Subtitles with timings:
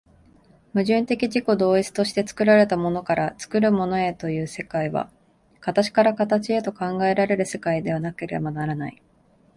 [0.73, 5.11] 矛盾的自己同一として作られたものから作るものへという世界は、
[5.59, 8.99] 形から形へと考えられる世界でなければならない。